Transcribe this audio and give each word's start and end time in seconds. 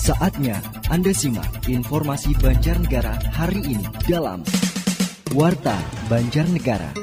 Saatnya 0.00 0.64
Anda 0.88 1.12
simak 1.12 1.68
informasi 1.68 2.32
Banjarnegara 2.40 3.20
hari 3.36 3.60
ini 3.76 3.84
dalam 4.08 4.40
Warta 5.36 5.76
Banjarnegara. 6.08 6.96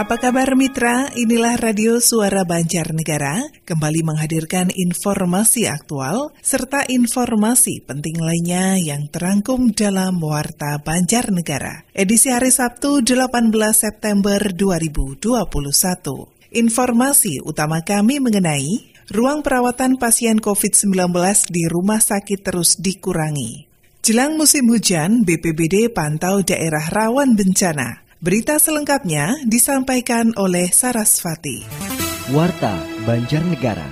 Apa 0.00 0.16
kabar 0.16 0.56
mitra? 0.56 1.12
Inilah 1.20 1.60
Radio 1.60 2.00
Suara 2.00 2.48
Banjarnegara 2.48 3.44
kembali 3.68 4.08
menghadirkan 4.08 4.72
informasi 4.72 5.68
aktual 5.68 6.32
serta 6.40 6.88
informasi 6.88 7.84
penting 7.84 8.24
lainnya 8.24 8.80
yang 8.80 9.12
terangkum 9.12 9.68
dalam 9.76 10.16
Warta 10.16 10.80
Banjarnegara. 10.80 11.84
Edisi 11.92 12.32
hari 12.32 12.48
Sabtu 12.48 13.04
18 13.04 13.28
September 13.76 14.40
2021. 14.40 15.28
Informasi 16.56 17.44
utama 17.44 17.84
kami 17.84 18.16
mengenai 18.22 18.93
ruang 19.12 19.44
perawatan 19.44 20.00
pasien 20.00 20.40
COVID-19 20.40 21.12
di 21.50 21.68
rumah 21.68 22.00
sakit 22.00 22.40
terus 22.40 22.80
dikurangi. 22.80 23.68
Jelang 24.04 24.36
musim 24.36 24.68
hujan, 24.68 25.24
BPBD 25.24 25.88
pantau 25.88 26.44
daerah 26.44 26.92
rawan 26.92 27.36
bencana. 27.36 28.04
Berita 28.20 28.60
selengkapnya 28.60 29.44
disampaikan 29.48 30.32
oleh 30.36 30.68
Sarasvati. 30.68 31.64
Warta 32.32 32.80
Banjarnegara. 33.04 33.88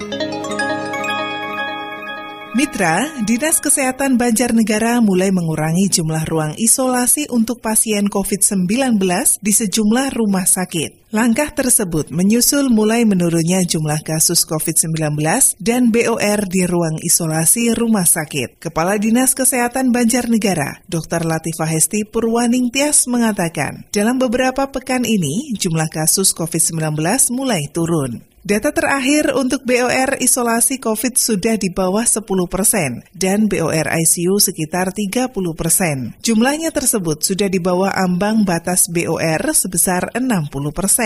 Mitra, 2.52 3.08
Dinas 3.24 3.64
Kesehatan 3.64 4.20
Banjarnegara 4.20 5.00
mulai 5.00 5.32
mengurangi 5.32 5.88
jumlah 5.88 6.28
ruang 6.28 6.52
isolasi 6.60 7.32
untuk 7.32 7.64
pasien 7.64 8.12
COVID-19 8.12 9.00
di 9.40 9.52
sejumlah 9.56 10.12
rumah 10.12 10.44
sakit. 10.44 11.01
Langkah 11.12 11.52
tersebut 11.52 12.08
menyusul 12.08 12.72
mulai 12.72 13.04
menurunnya 13.04 13.60
jumlah 13.68 14.00
kasus 14.00 14.48
COVID-19 14.48 15.20
dan 15.60 15.92
BOR 15.92 16.40
di 16.48 16.64
ruang 16.64 16.96
isolasi 17.04 17.76
rumah 17.76 18.08
sakit. 18.08 18.56
Kepala 18.56 18.96
Dinas 18.96 19.36
Kesehatan 19.36 19.92
Banjarnegara, 19.92 20.80
Dr. 20.88 21.28
Latifah 21.28 21.68
Hesti 21.68 22.08
Purwaning 22.08 22.72
Tias 22.72 23.04
mengatakan, 23.12 23.84
dalam 23.92 24.16
beberapa 24.16 24.64
pekan 24.72 25.04
ini 25.04 25.52
jumlah 25.52 25.92
kasus 25.92 26.32
COVID-19 26.32 26.96
mulai 27.36 27.60
turun. 27.68 28.32
Data 28.42 28.74
terakhir 28.74 29.38
untuk 29.38 29.62
BOR 29.62 30.18
isolasi 30.18 30.82
COVID 30.82 31.14
sudah 31.14 31.54
di 31.54 31.70
bawah 31.70 32.02
10 32.02 32.26
persen 32.50 33.06
dan 33.14 33.46
BOR 33.46 33.86
ICU 33.86 34.42
sekitar 34.42 34.90
30 34.90 35.30
persen. 35.54 36.18
Jumlahnya 36.26 36.74
tersebut 36.74 37.22
sudah 37.22 37.46
di 37.46 37.62
bawah 37.62 37.94
ambang 37.94 38.42
batas 38.42 38.90
BOR 38.90 39.46
sebesar 39.54 40.10
60 40.18 40.50
persen. 40.74 41.01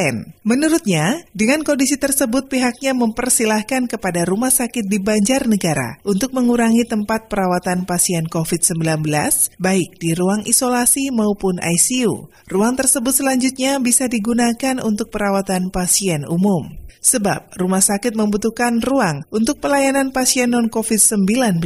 Menurutnya, 0.47 1.25
dengan 1.33 1.64
kondisi 1.64 1.97
tersebut 1.97 2.52
pihaknya 2.52 2.92
mempersilahkan 2.92 3.89
kepada 3.89 4.28
rumah 4.28 4.52
sakit 4.52 4.86
di 4.86 5.00
Banjarnegara 5.00 6.05
untuk 6.05 6.36
mengurangi 6.36 6.84
tempat 6.84 7.33
perawatan 7.33 7.89
pasien 7.89 8.28
COVID-19 8.28 9.08
baik 9.56 9.98
di 9.98 10.12
ruang 10.12 10.44
isolasi 10.44 11.11
maupun 11.11 11.58
ICU. 11.58 12.28
Ruang 12.47 12.77
tersebut 12.77 13.11
selanjutnya 13.11 13.80
bisa 13.80 14.06
digunakan 14.06 14.78
untuk 14.84 15.08
perawatan 15.11 15.72
pasien 15.72 16.28
umum 16.28 16.86
sebab 17.06 17.55
rumah 17.55 17.78
sakit 17.78 18.19
membutuhkan 18.19 18.83
ruang 18.83 19.22
untuk 19.30 19.62
pelayanan 19.62 20.11
pasien 20.11 20.50
non-COVID-19. 20.50 21.62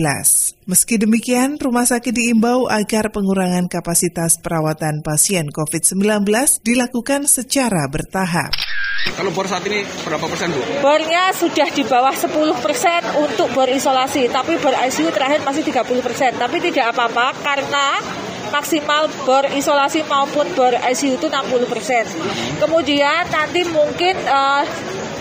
Meski 0.68 1.00
demikian, 1.00 1.56
rumah 1.56 1.88
sakit 1.88 2.12
diimbau 2.12 2.68
agar 2.68 3.08
pengurangan 3.08 3.66
kapasitas 3.66 4.36
perawatan 4.38 5.00
pasien 5.00 5.48
COVID-19 5.48 6.28
dilakukan 6.60 7.24
secara 7.24 7.88
bertahap. 7.88 8.19
Kalau 9.16 9.32
bor 9.32 9.48
saat 9.48 9.64
ini 9.64 9.84
berapa 10.04 10.22
persen 10.28 10.52
Bu? 10.52 10.60
Bornya 10.84 11.32
sudah 11.32 11.68
di 11.72 11.84
bawah 11.84 12.12
10 12.12 12.30
persen 12.60 13.00
untuk 13.16 13.48
bor 13.56 13.68
isolasi, 13.68 14.28
tapi 14.28 14.60
bor 14.60 14.76
ICU 14.76 15.08
terakhir 15.12 15.40
masih 15.40 15.64
30 15.64 16.04
persen. 16.04 16.30
Tapi 16.36 16.60
tidak 16.60 16.92
apa-apa 16.92 17.32
karena 17.40 17.96
maksimal 18.52 19.08
bor 19.24 19.44
isolasi 19.48 20.04
maupun 20.04 20.52
bor 20.52 20.72
ICU 20.72 21.16
itu 21.16 21.26
60 21.32 21.72
persen. 21.72 22.04
Kemudian 22.60 23.24
nanti 23.32 23.64
mungkin 23.72 24.14
uh, 24.28 24.64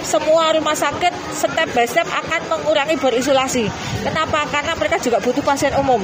semua 0.04 0.56
rumah 0.56 0.76
sakit 0.76 1.12
step 1.36 1.70
by 1.76 1.86
step 1.86 2.08
akan 2.08 2.42
mengurangi 2.52 2.96
berisolasi. 3.00 3.66
Kenapa? 4.04 4.48
Karena 4.48 4.74
mereka 4.76 4.98
juga 5.02 5.20
butuh 5.20 5.44
pasien 5.44 5.74
umum. 5.76 6.00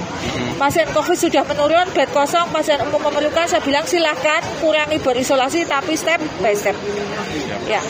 Pasien 0.56 0.88
COVID 0.92 1.18
sudah 1.20 1.44
menurun, 1.48 1.88
bed 1.92 2.10
kosong, 2.16 2.48
pasien 2.52 2.80
umum 2.84 3.00
memerlukan, 3.04 3.48
saya 3.48 3.62
bilang 3.64 3.84
silahkan 3.88 4.42
kurangi 4.64 4.98
berisolasi 5.00 5.68
tapi 5.68 5.94
step 5.96 6.20
by 6.40 6.56
step. 6.56 6.76
Ya. 7.68 7.82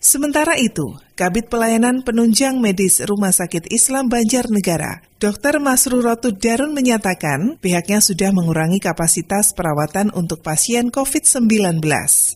Sementara 0.00 0.56
itu, 0.56 0.96
Kabit 1.12 1.52
Pelayanan 1.52 2.00
Penunjang 2.00 2.56
Medis 2.56 3.04
Rumah 3.04 3.36
Sakit 3.36 3.68
Islam 3.68 4.08
Banjarnegara, 4.08 5.04
Dr. 5.20 5.60
Masrurotu 5.60 6.32
Darun 6.32 6.72
menyatakan 6.72 7.60
pihaknya 7.60 8.00
sudah 8.00 8.32
mengurangi 8.32 8.80
kapasitas 8.80 9.52
perawatan 9.52 10.08
untuk 10.16 10.40
pasien 10.40 10.88
COVID-19. 10.88 11.76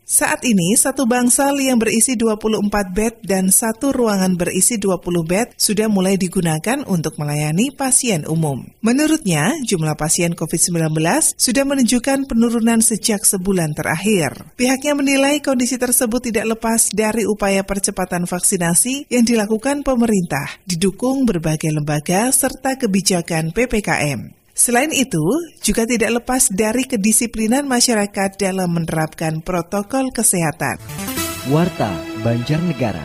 Saat 0.04 0.44
ini, 0.44 0.76
satu 0.76 1.08
bangsal 1.08 1.56
yang 1.64 1.80
berisi 1.80 2.12
24 2.12 2.60
bed 2.92 3.24
dan 3.24 3.48
satu 3.48 3.88
ruangan 3.88 4.36
berisi 4.36 4.76
20 4.76 5.00
bed 5.00 5.56
sudah 5.56 5.88
mulai 5.88 6.20
digunakan 6.20 6.84
untuk 6.84 7.16
melayani 7.16 7.72
pasien 7.72 8.28
umum. 8.28 8.68
Menurutnya, 8.84 9.56
jumlah 9.64 9.96
pasien 9.96 10.36
COVID-19 10.36 10.92
sudah 11.40 11.64
menunjukkan 11.64 12.28
penurunan 12.28 12.84
sejak 12.84 13.24
sebulan 13.24 13.72
terakhir. 13.72 14.52
Pihaknya 14.60 14.92
menilai 14.92 15.40
kondisi 15.40 15.80
tersebut 15.80 16.28
tidak 16.28 16.52
lepas 16.52 16.92
dari 16.92 17.24
upaya 17.24 17.64
percepatan 17.64 18.28
vaksinasi 18.28 19.08
yang 19.08 19.24
dilakukan 19.24 19.80
pemerintah, 19.80 20.60
didukung 20.68 21.24
berbagai 21.24 21.72
lembaga 21.72 22.28
serta 22.28 22.73
kebijakan 22.76 23.54
PPKM. 23.54 24.34
Selain 24.54 24.94
itu, 24.94 25.22
juga 25.66 25.82
tidak 25.82 26.22
lepas 26.22 26.46
dari 26.54 26.86
kedisiplinan 26.86 27.66
masyarakat 27.66 28.38
dalam 28.38 28.70
menerapkan 28.70 29.42
protokol 29.42 30.14
kesehatan. 30.14 30.78
Warta 31.50 31.90
Banjarnegara. 32.22 33.02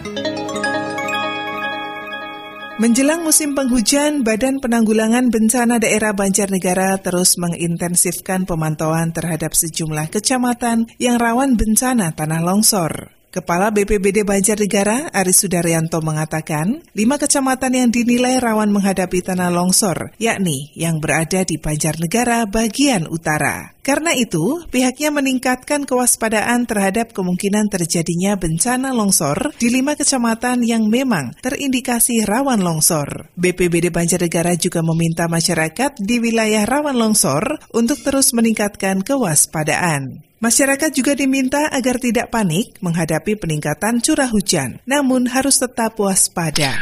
Menjelang 2.80 3.28
musim 3.28 3.60
penghujan, 3.60 4.24
Badan 4.24 4.64
Penanggulangan 4.64 5.28
Bencana 5.28 5.84
Daerah 5.84 6.16
Banjarnegara 6.16 6.96
terus 7.04 7.36
mengintensifkan 7.36 8.48
pemantauan 8.48 9.12
terhadap 9.12 9.52
sejumlah 9.52 10.08
kecamatan 10.08 10.88
yang 10.96 11.20
rawan 11.20 11.60
bencana 11.60 12.16
tanah 12.16 12.40
longsor. 12.40 13.19
Kepala 13.30 13.70
BPBD 13.70 14.26
Banjarnegara, 14.26 15.14
Aris 15.14 15.46
Sudaryanto 15.46 16.02
mengatakan, 16.02 16.82
lima 16.98 17.22
kecamatan 17.22 17.78
yang 17.78 17.90
dinilai 17.94 18.42
rawan 18.42 18.74
menghadapi 18.74 19.22
tanah 19.22 19.54
longsor, 19.54 20.18
yakni 20.18 20.74
yang 20.74 20.98
berada 20.98 21.46
di 21.46 21.62
Banjarnegara 21.62 22.50
bagian 22.50 23.06
utara. 23.06 23.79
Karena 23.80 24.12
itu, 24.12 24.64
pihaknya 24.68 25.10
meningkatkan 25.10 25.88
kewaspadaan 25.88 26.68
terhadap 26.68 27.16
kemungkinan 27.16 27.72
terjadinya 27.72 28.36
bencana 28.36 28.92
longsor 28.92 29.56
di 29.56 29.72
lima 29.72 29.96
kecamatan 29.96 30.62
yang 30.68 30.92
memang 30.92 31.34
terindikasi 31.40 32.28
rawan 32.28 32.60
longsor. 32.60 33.32
BPBD 33.40 33.90
Banjarnegara 33.90 34.60
juga 34.60 34.84
meminta 34.84 35.32
masyarakat 35.32 35.96
di 36.00 36.20
wilayah 36.20 36.68
rawan 36.68 37.00
longsor 37.00 37.64
untuk 37.72 38.04
terus 38.04 38.36
meningkatkan 38.36 39.00
kewaspadaan. 39.02 40.28
Masyarakat 40.40 40.92
juga 40.96 41.20
diminta 41.20 41.68
agar 41.68 42.00
tidak 42.00 42.32
panik 42.32 42.80
menghadapi 42.80 43.36
peningkatan 43.36 44.00
curah 44.00 44.32
hujan, 44.32 44.80
namun 44.88 45.28
harus 45.28 45.60
tetap 45.60 46.00
waspada. 46.00 46.80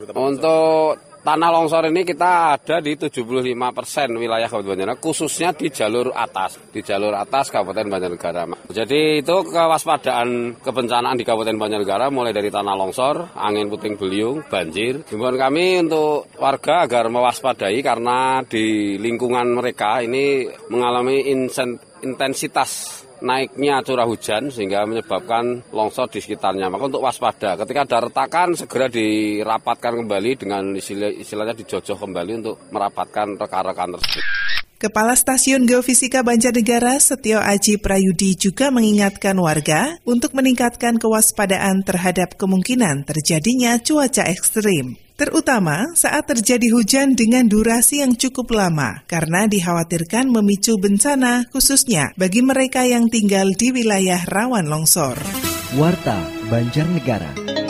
Untuk 0.00 1.13
tanah 1.24 1.50
longsor 1.50 1.88
ini 1.88 2.04
kita 2.04 2.60
ada 2.60 2.84
di 2.84 3.00
75 3.00 3.24
persen 3.72 4.12
wilayah 4.12 4.46
Kabupaten 4.46 4.76
Banjarnegara, 4.76 5.00
khususnya 5.00 5.56
di 5.56 5.72
jalur 5.72 6.12
atas, 6.12 6.60
di 6.68 6.84
jalur 6.84 7.16
atas 7.16 7.48
Kabupaten 7.48 7.88
Banjarnegara. 7.88 8.44
Jadi 8.68 9.24
itu 9.24 9.36
kewaspadaan 9.48 10.60
kebencanaan 10.60 11.16
di 11.16 11.24
Kabupaten 11.24 11.56
Banjarnegara 11.56 12.12
mulai 12.12 12.36
dari 12.36 12.52
tanah 12.52 12.76
longsor, 12.76 13.32
angin 13.34 13.72
puting 13.72 13.96
beliung, 13.96 14.44
banjir. 14.44 15.00
Himbauan 15.08 15.40
kami 15.40 15.80
untuk 15.80 16.28
warga 16.36 16.84
agar 16.84 17.08
mewaspadai 17.08 17.80
karena 17.80 18.44
di 18.44 19.00
lingkungan 19.00 19.56
mereka 19.56 20.04
ini 20.04 20.44
mengalami 20.68 21.24
intensitas 22.04 23.03
naiknya 23.22 23.84
curah 23.84 24.08
hujan 24.08 24.50
sehingga 24.50 24.88
menyebabkan 24.88 25.62
longsor 25.70 26.10
di 26.10 26.18
sekitarnya. 26.18 26.72
Maka 26.72 26.88
untuk 26.88 27.04
waspada, 27.04 27.54
ketika 27.60 27.86
ada 27.86 27.98
retakan 28.08 28.56
segera 28.56 28.86
dirapatkan 28.88 29.92
kembali 30.02 30.30
dengan 30.40 30.74
istilah, 30.74 31.12
istilahnya 31.12 31.54
dijojoh 31.54 31.98
kembali 31.98 32.32
untuk 32.42 32.56
merapatkan 32.72 33.38
rekan-rekan 33.38 33.94
tersebut. 33.98 34.53
Kepala 34.84 35.16
Stasiun 35.16 35.64
Geofisika 35.64 36.20
Banjarnegara 36.20 37.00
Setio 37.00 37.40
Aji 37.40 37.80
Prayudi 37.80 38.36
juga 38.36 38.68
mengingatkan 38.68 39.32
warga 39.40 39.96
untuk 40.04 40.36
meningkatkan 40.36 41.00
kewaspadaan 41.00 41.80
terhadap 41.88 42.36
kemungkinan 42.36 43.08
terjadinya 43.08 43.80
cuaca 43.80 44.28
ekstrim 44.28 45.00
terutama 45.16 45.96
saat 45.96 46.28
terjadi 46.28 46.68
hujan 46.68 47.16
dengan 47.16 47.48
durasi 47.48 48.04
yang 48.04 48.12
cukup 48.12 48.52
lama, 48.52 49.00
karena 49.08 49.48
dikhawatirkan 49.48 50.28
memicu 50.28 50.76
bencana 50.76 51.48
khususnya 51.48 52.12
bagi 52.20 52.44
mereka 52.44 52.84
yang 52.84 53.08
tinggal 53.08 53.56
di 53.56 53.72
wilayah 53.72 54.20
rawan 54.28 54.68
longsor. 54.68 55.16
Warta 55.80 56.20
Banjarnegara. 56.52 57.63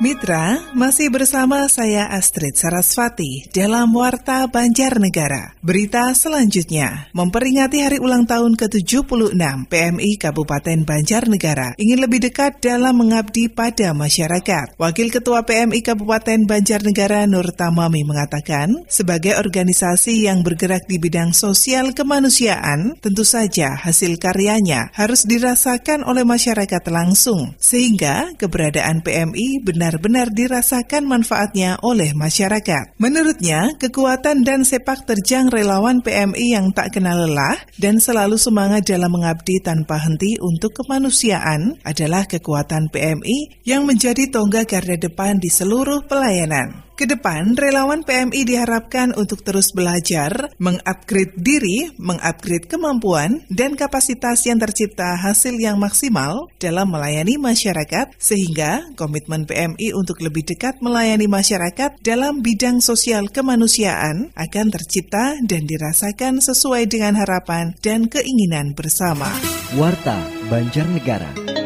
Mitra, 0.00 0.72
masih 0.72 1.12
bersama 1.12 1.68
saya 1.68 2.08
Astrid 2.08 2.56
Sarasvati 2.56 3.52
dalam 3.52 3.92
Warta 3.92 4.48
Banjarnegara. 4.48 5.52
Berita 5.60 6.08
selanjutnya, 6.16 7.12
memperingati 7.12 7.84
hari 7.84 8.00
ulang 8.00 8.24
tahun 8.24 8.56
ke-76 8.56 9.36
PMI 9.68 10.10
Kabupaten 10.16 10.88
Banjarnegara 10.88 11.76
ingin 11.76 12.00
lebih 12.00 12.24
dekat 12.24 12.64
dalam 12.64 12.96
mengabdi 12.96 13.52
pada 13.52 13.92
masyarakat. 13.92 14.80
Wakil 14.80 15.12
Ketua 15.12 15.44
PMI 15.44 15.84
Kabupaten 15.84 16.48
Banjarnegara 16.48 17.28
Nur 17.28 17.52
Tamami 17.52 18.00
mengatakan, 18.00 18.88
sebagai 18.88 19.36
organisasi 19.36 20.24
yang 20.24 20.40
bergerak 20.40 20.88
di 20.88 20.96
bidang 20.96 21.36
sosial 21.36 21.92
kemanusiaan, 21.92 22.96
tentu 23.04 23.28
saja 23.28 23.76
hasil 23.76 24.16
karyanya 24.16 24.96
harus 24.96 25.28
dirasakan 25.28 26.08
oleh 26.08 26.24
masyarakat 26.24 26.88
langsung, 26.88 27.52
sehingga 27.60 28.32
keberadaan 28.40 29.04
PMI 29.04 29.60
benar 29.60 29.89
benar-benar 29.90 30.30
dirasakan 30.30 31.02
manfaatnya 31.02 31.74
oleh 31.82 32.14
masyarakat. 32.14 32.94
Menurutnya, 33.02 33.74
kekuatan 33.74 34.46
dan 34.46 34.62
sepak 34.62 35.02
terjang 35.02 35.50
relawan 35.50 35.98
PMI 35.98 36.54
yang 36.54 36.70
tak 36.70 36.94
kenal 36.94 37.26
lelah 37.26 37.58
dan 37.74 37.98
selalu 37.98 38.38
semangat 38.38 38.86
dalam 38.86 39.10
mengabdi 39.10 39.58
tanpa 39.58 39.98
henti 39.98 40.38
untuk 40.38 40.78
kemanusiaan 40.78 41.74
adalah 41.82 42.22
kekuatan 42.30 42.86
PMI 42.94 43.66
yang 43.66 43.82
menjadi 43.82 44.30
tonggak 44.30 44.70
garda 44.70 44.94
depan 44.94 45.42
di 45.42 45.50
seluruh 45.50 46.06
pelayanan. 46.06 46.89
Ke 47.00 47.08
depan, 47.08 47.56
relawan 47.56 48.04
PMI 48.04 48.44
diharapkan 48.44 49.16
untuk 49.16 49.40
terus 49.40 49.72
belajar, 49.72 50.52
mengupgrade 50.60 51.32
diri, 51.32 51.88
mengupgrade 51.96 52.68
kemampuan, 52.68 53.40
dan 53.48 53.72
kapasitas 53.72 54.44
yang 54.44 54.60
tercipta 54.60 55.16
hasil 55.16 55.56
yang 55.56 55.80
maksimal 55.80 56.52
dalam 56.60 56.92
melayani 56.92 57.40
masyarakat, 57.40 58.12
sehingga 58.20 58.84
komitmen 59.00 59.48
PMI 59.48 59.96
untuk 59.96 60.20
lebih 60.20 60.44
dekat 60.44 60.84
melayani 60.84 61.24
masyarakat 61.24 61.96
dalam 62.04 62.44
bidang 62.44 62.84
sosial 62.84 63.32
kemanusiaan 63.32 64.36
akan 64.36 64.66
tercipta 64.68 65.40
dan 65.40 65.64
dirasakan 65.64 66.44
sesuai 66.44 66.84
dengan 66.84 67.16
harapan 67.16 67.72
dan 67.80 68.12
keinginan 68.12 68.76
bersama. 68.76 69.32
Warta 69.72 70.20
Banjarnegara. 70.52 71.59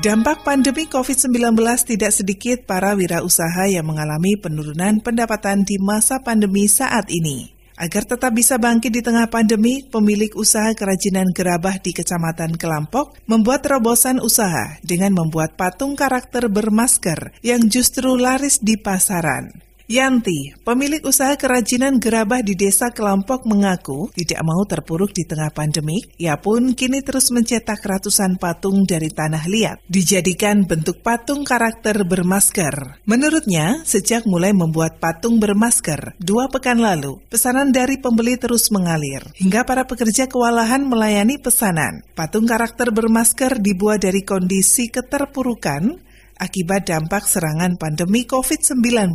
Dampak 0.00 0.48
pandemi 0.48 0.88
COVID-19 0.88 1.60
tidak 1.84 2.08
sedikit 2.16 2.64
para 2.64 2.96
wirausaha 2.96 3.68
yang 3.68 3.84
mengalami 3.84 4.32
penurunan 4.40 4.96
pendapatan 5.04 5.60
di 5.60 5.76
masa 5.76 6.24
pandemi 6.24 6.64
saat 6.72 7.12
ini. 7.12 7.52
Agar 7.76 8.08
tetap 8.08 8.32
bisa 8.32 8.56
bangkit 8.56 8.96
di 8.96 9.04
tengah 9.04 9.28
pandemi, 9.28 9.84
pemilik 9.84 10.32
usaha 10.40 10.72
kerajinan 10.72 11.28
gerabah 11.36 11.76
di 11.84 11.92
Kecamatan 11.92 12.56
Kelampok 12.56 13.20
membuat 13.28 13.60
terobosan 13.60 14.24
usaha 14.24 14.80
dengan 14.80 15.12
membuat 15.20 15.60
patung 15.60 15.92
karakter 16.00 16.48
bermasker 16.48 17.36
yang 17.44 17.68
justru 17.68 18.16
laris 18.16 18.56
di 18.64 18.80
pasaran. 18.80 19.52
Yanti, 19.90 20.54
pemilik 20.62 21.02
usaha 21.02 21.34
kerajinan 21.34 21.98
gerabah 21.98 22.46
di 22.46 22.54
desa 22.54 22.94
Kelampok 22.94 23.42
mengaku 23.42 24.06
tidak 24.14 24.38
mau 24.46 24.62
terpuruk 24.62 25.10
di 25.10 25.26
tengah 25.26 25.50
pandemik. 25.50 26.14
Ia 26.14 26.38
pun 26.38 26.78
kini 26.78 27.02
terus 27.02 27.34
mencetak 27.34 27.82
ratusan 27.82 28.38
patung 28.38 28.86
dari 28.86 29.10
tanah 29.10 29.50
liat, 29.50 29.82
dijadikan 29.90 30.62
bentuk 30.62 31.02
patung 31.02 31.42
karakter 31.42 32.06
bermasker. 32.06 33.02
Menurutnya, 33.02 33.82
sejak 33.82 34.30
mulai 34.30 34.54
membuat 34.54 35.02
patung 35.02 35.42
bermasker 35.42 36.14
dua 36.22 36.46
pekan 36.46 36.78
lalu, 36.78 37.18
pesanan 37.26 37.74
dari 37.74 37.98
pembeli 37.98 38.38
terus 38.38 38.70
mengalir. 38.70 39.26
Hingga 39.42 39.66
para 39.66 39.90
pekerja 39.90 40.30
kewalahan 40.30 40.86
melayani 40.86 41.42
pesanan. 41.42 42.06
Patung 42.14 42.46
karakter 42.46 42.94
bermasker 42.94 43.58
dibuat 43.58 44.06
dari 44.06 44.22
kondisi 44.22 44.86
keterpurukan 44.86 46.09
akibat 46.40 46.88
dampak 46.88 47.28
serangan 47.28 47.76
pandemi 47.76 48.24
COVID-19. 48.24 49.12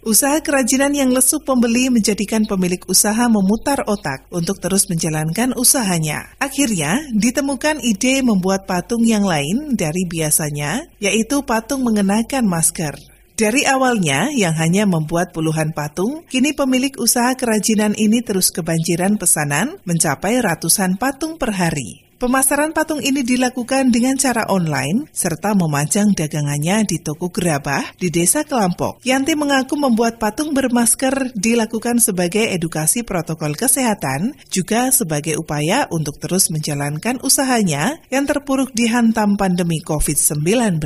Usaha 0.00 0.40
kerajinan 0.44 0.92
yang 0.92 1.12
lesu 1.12 1.40
pembeli 1.40 1.88
menjadikan 1.88 2.44
pemilik 2.44 2.80
usaha 2.88 3.28
memutar 3.32 3.84
otak 3.88 4.28
untuk 4.28 4.60
terus 4.60 4.88
menjalankan 4.92 5.56
usahanya. 5.56 6.36
Akhirnya, 6.40 7.00
ditemukan 7.16 7.80
ide 7.80 8.20
membuat 8.20 8.68
patung 8.68 9.04
yang 9.04 9.24
lain 9.24 9.76
dari 9.76 10.04
biasanya, 10.04 10.88
yaitu 11.00 11.40
patung 11.44 11.84
mengenakan 11.84 12.44
masker. 12.44 12.96
Dari 13.40 13.64
awalnya 13.64 14.28
yang 14.36 14.52
hanya 14.60 14.84
membuat 14.84 15.32
puluhan 15.32 15.72
patung, 15.72 16.28
kini 16.28 16.52
pemilik 16.52 16.92
usaha 17.00 17.32
kerajinan 17.32 17.96
ini 17.96 18.20
terus 18.20 18.52
kebanjiran 18.52 19.16
pesanan 19.16 19.80
mencapai 19.88 20.44
ratusan 20.44 21.00
patung 21.00 21.40
per 21.40 21.56
hari. 21.56 22.09
Pemasaran 22.20 22.76
patung 22.76 23.00
ini 23.00 23.24
dilakukan 23.24 23.88
dengan 23.88 24.12
cara 24.20 24.44
online 24.52 25.08
serta 25.08 25.56
memajang 25.56 26.12
dagangannya 26.12 26.84
di 26.84 27.00
toko 27.00 27.32
gerabah 27.32 27.96
di 27.96 28.12
Desa 28.12 28.44
Kelampok. 28.44 29.00
Yanti 29.08 29.32
mengaku 29.32 29.80
membuat 29.80 30.20
patung 30.20 30.52
bermasker 30.52 31.32
dilakukan 31.32 31.96
sebagai 31.96 32.44
edukasi 32.52 33.08
protokol 33.08 33.56
kesehatan, 33.56 34.36
juga 34.52 34.92
sebagai 34.92 35.40
upaya 35.40 35.88
untuk 35.88 36.20
terus 36.20 36.52
menjalankan 36.52 37.24
usahanya 37.24 37.96
yang 38.12 38.28
terpuruk 38.28 38.68
dihantam 38.76 39.40
pandemi 39.40 39.80
COVID-19. 39.80 40.76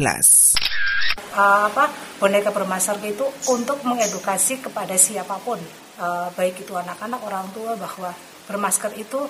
Uh, 1.34 1.66
apa 1.66 1.90
boneka 2.22 2.54
bermasker 2.54 3.02
itu 3.02 3.26
untuk 3.50 3.82
mengedukasi 3.82 4.62
kepada 4.62 4.94
siapa 4.94 5.42
pun, 5.42 5.58
uh, 5.98 6.30
baik 6.38 6.62
itu 6.62 6.78
anak-anak, 6.78 7.18
orang 7.26 7.50
tua 7.50 7.74
bahwa 7.74 8.14
bermasker 8.46 8.94
itu 9.02 9.26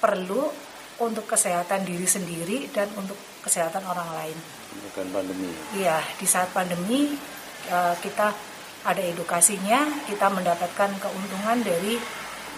perlu 0.00 0.71
untuk 1.00 1.24
kesehatan 1.24 1.86
diri 1.88 2.04
sendiri 2.04 2.68
dan 2.74 2.90
untuk 2.98 3.16
kesehatan 3.40 3.82
orang 3.86 4.08
lain. 4.12 4.36
Bukan 4.90 5.06
pandemi. 5.12 5.50
Iya, 5.76 6.00
di 6.18 6.26
saat 6.28 6.52
pandemi 6.52 7.16
eh, 7.70 7.94
kita 8.00 8.28
ada 8.82 9.02
edukasinya, 9.02 10.04
kita 10.10 10.26
mendapatkan 10.28 10.90
keuntungan 10.98 11.58
dari 11.62 11.96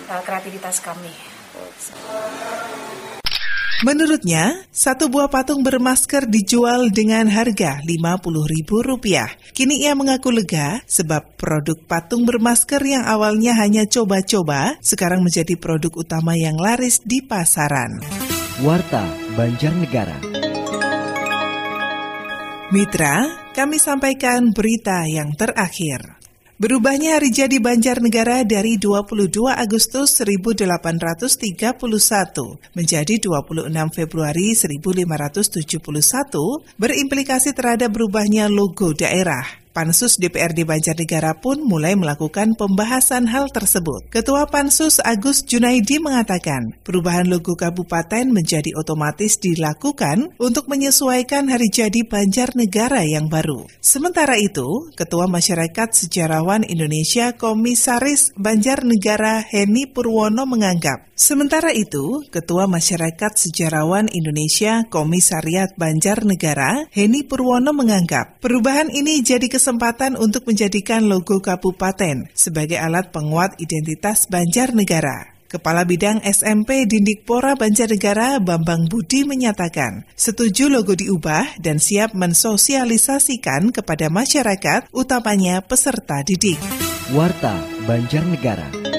eh, 0.08 0.22
kreativitas 0.24 0.80
kami. 0.82 1.14
Menurutnya, 3.84 4.64
satu 4.72 5.12
buah 5.12 5.28
patung 5.28 5.60
bermasker 5.60 6.24
dijual 6.24 6.88
dengan 6.88 7.28
harga 7.28 7.84
Rp50.000. 7.84 9.52
Kini 9.52 9.84
ia 9.84 9.92
mengaku 9.92 10.32
lega 10.32 10.80
sebab 10.88 11.36
produk 11.36 11.76
patung 11.84 12.24
bermasker 12.24 12.80
yang 12.80 13.04
awalnya 13.04 13.52
hanya 13.60 13.84
coba-coba 13.84 14.80
sekarang 14.80 15.20
menjadi 15.20 15.60
produk 15.60 15.92
utama 16.00 16.32
yang 16.32 16.56
laris 16.56 17.04
di 17.04 17.20
pasaran. 17.20 18.00
Warta 18.64 19.04
Banjarnegara. 19.36 20.16
Mitra, 22.72 23.16
kami 23.52 23.76
sampaikan 23.76 24.48
berita 24.56 25.04
yang 25.04 25.36
terakhir. 25.36 26.23
Berubahnya 26.54 27.18
hari 27.18 27.34
jadi 27.34 27.58
Banjarnegara 27.58 28.46
dari 28.46 28.78
22 28.78 29.26
Agustus 29.50 30.22
1831 30.22 31.82
menjadi 32.78 33.14
26 33.18 33.74
Februari 33.90 34.54
1571 34.54 36.78
berimplikasi 36.78 37.58
terhadap 37.58 37.90
berubahnya 37.90 38.46
logo 38.46 38.94
daerah. 38.94 39.63
Pansus 39.74 40.22
DPRD 40.22 40.62
Banjarnegara 40.62 41.34
pun 41.42 41.58
mulai 41.66 41.98
melakukan 41.98 42.54
pembahasan 42.54 43.26
hal 43.26 43.50
tersebut. 43.50 44.06
Ketua 44.06 44.46
Pansus 44.46 45.02
Agus 45.02 45.42
Junaidi 45.42 45.98
mengatakan, 45.98 46.78
perubahan 46.86 47.26
logo 47.26 47.58
kabupaten 47.58 48.30
menjadi 48.30 48.70
otomatis 48.78 49.42
dilakukan 49.42 50.30
untuk 50.38 50.70
menyesuaikan 50.70 51.50
hari 51.50 51.74
jadi 51.74 52.06
Banjarnegara 52.06 53.02
yang 53.02 53.26
baru. 53.26 53.66
Sementara 53.82 54.38
itu, 54.38 54.94
Ketua 54.94 55.26
Masyarakat 55.26 55.90
Sejarawan 55.90 56.62
Indonesia 56.62 57.34
Komisaris 57.34 58.30
Banjarnegara 58.38 59.42
Heni 59.42 59.90
Purwono 59.90 60.46
menganggap, 60.46 61.10
sementara 61.18 61.74
itu, 61.74 62.22
Ketua 62.30 62.70
Masyarakat 62.70 63.32
Sejarawan 63.34 64.06
Indonesia 64.06 64.86
Komisariat 64.86 65.74
Banjarnegara 65.74 66.86
Heni 66.94 67.26
Purwono 67.26 67.74
menganggap 67.74 68.38
perubahan 68.38 68.86
ini 68.94 69.18
jadi 69.18 69.50
kesempatan 69.50 69.63
kesempatan 69.64 70.20
untuk 70.20 70.44
menjadikan 70.44 71.08
logo 71.08 71.40
kabupaten 71.40 72.28
sebagai 72.36 72.76
alat 72.76 73.08
penguat 73.08 73.56
identitas 73.56 74.28
Banjarnegara. 74.28 75.32
Kepala 75.48 75.88
Bidang 75.88 76.20
SMP 76.20 76.84
Dindikpora 76.84 77.56
Banjarnegara 77.56 78.44
Bambang 78.44 78.84
Budi 78.92 79.24
menyatakan, 79.24 80.04
setuju 80.12 80.68
logo 80.68 80.92
diubah 80.92 81.56
dan 81.64 81.80
siap 81.80 82.12
mensosialisasikan 82.12 83.72
kepada 83.72 84.12
masyarakat, 84.12 84.92
utamanya 84.92 85.64
peserta 85.64 86.20
didik. 86.20 86.60
Warta 87.16 87.56
Banjarnegara. 87.88 88.93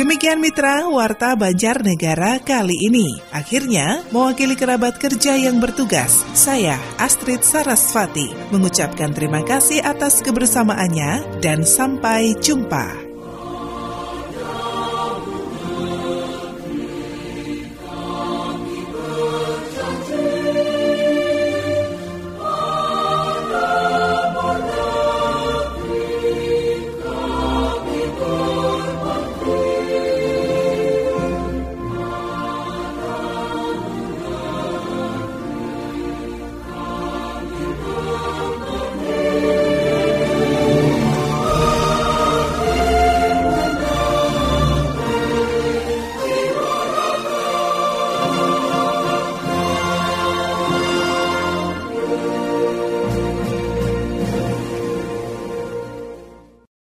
Demikian 0.00 0.40
mitra 0.40 0.88
Warta 0.88 1.36
Banjarnegara 1.36 2.40
kali 2.40 2.88
ini. 2.88 3.20
Akhirnya, 3.36 4.00
mewakili 4.08 4.56
kerabat 4.56 4.96
kerja 4.96 5.36
yang 5.36 5.60
bertugas, 5.60 6.24
saya 6.32 6.80
Astrid 6.96 7.44
Sarasvati 7.44 8.32
mengucapkan 8.48 9.12
terima 9.12 9.44
kasih 9.44 9.84
atas 9.84 10.24
kebersamaannya 10.24 11.44
dan 11.44 11.68
sampai 11.68 12.32
jumpa. 12.40 13.09